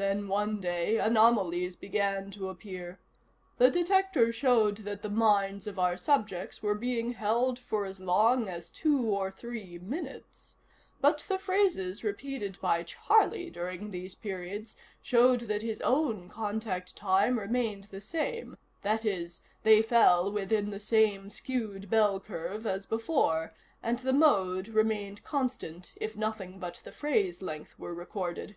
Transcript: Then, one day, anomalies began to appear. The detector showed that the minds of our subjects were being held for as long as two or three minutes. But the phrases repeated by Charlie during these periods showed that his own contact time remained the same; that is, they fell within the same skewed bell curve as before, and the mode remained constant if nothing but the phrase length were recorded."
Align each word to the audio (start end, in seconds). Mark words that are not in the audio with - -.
Then, 0.00 0.28
one 0.28 0.60
day, 0.60 0.96
anomalies 0.98 1.74
began 1.74 2.30
to 2.30 2.50
appear. 2.50 3.00
The 3.56 3.68
detector 3.68 4.32
showed 4.32 4.76
that 4.86 5.02
the 5.02 5.08
minds 5.10 5.66
of 5.66 5.76
our 5.76 5.96
subjects 5.96 6.62
were 6.62 6.76
being 6.76 7.14
held 7.14 7.58
for 7.58 7.84
as 7.84 7.98
long 7.98 8.48
as 8.48 8.70
two 8.70 9.02
or 9.08 9.32
three 9.32 9.76
minutes. 9.80 10.54
But 11.00 11.24
the 11.28 11.36
phrases 11.36 12.04
repeated 12.04 12.60
by 12.60 12.84
Charlie 12.84 13.50
during 13.50 13.90
these 13.90 14.14
periods 14.14 14.76
showed 15.02 15.40
that 15.48 15.62
his 15.62 15.80
own 15.80 16.28
contact 16.28 16.94
time 16.94 17.36
remained 17.36 17.88
the 17.90 18.00
same; 18.00 18.56
that 18.82 19.04
is, 19.04 19.40
they 19.64 19.82
fell 19.82 20.30
within 20.30 20.70
the 20.70 20.78
same 20.78 21.28
skewed 21.28 21.90
bell 21.90 22.20
curve 22.20 22.68
as 22.68 22.86
before, 22.86 23.52
and 23.82 23.98
the 23.98 24.12
mode 24.12 24.68
remained 24.68 25.24
constant 25.24 25.92
if 25.96 26.16
nothing 26.16 26.60
but 26.60 26.80
the 26.84 26.92
phrase 26.92 27.42
length 27.42 27.76
were 27.80 27.92
recorded." 27.92 28.54